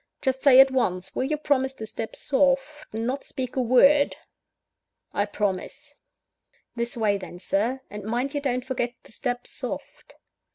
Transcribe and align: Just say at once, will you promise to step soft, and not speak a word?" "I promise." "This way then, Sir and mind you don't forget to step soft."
Just 0.19 0.41
say 0.41 0.59
at 0.59 0.71
once, 0.71 1.13
will 1.13 1.25
you 1.25 1.37
promise 1.37 1.73
to 1.73 1.85
step 1.85 2.15
soft, 2.15 2.91
and 2.91 3.05
not 3.05 3.23
speak 3.23 3.55
a 3.55 3.61
word?" 3.61 4.15
"I 5.13 5.25
promise." 5.25 5.93
"This 6.75 6.97
way 6.97 7.19
then, 7.19 7.37
Sir 7.37 7.81
and 7.87 8.03
mind 8.03 8.33
you 8.33 8.41
don't 8.41 8.65
forget 8.65 8.93
to 9.03 9.11
step 9.11 9.45
soft." 9.45 10.15